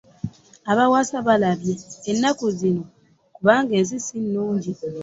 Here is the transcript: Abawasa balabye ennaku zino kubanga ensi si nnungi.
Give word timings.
Abawasa 0.71 1.17
balabye 1.27 1.73
ennaku 2.11 2.45
zino 2.57 2.83
kubanga 3.35 3.71
ensi 3.79 3.97
si 4.05 4.17
nnungi. 4.23 4.71